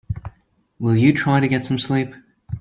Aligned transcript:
Will 0.79 0.95
you 0.95 1.13
try 1.13 1.39
to 1.39 1.47
get 1.47 1.63
some 1.63 1.77
sleep? 1.77 2.11